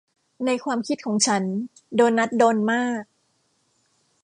[0.45, 1.43] ในความคิดของฉัน
[1.95, 3.03] โดนัทโดนมาก